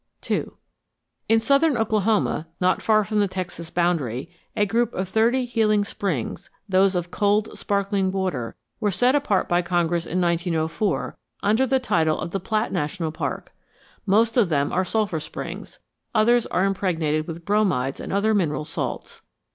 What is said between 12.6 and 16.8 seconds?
National Park. Most of them are sulphur springs; others are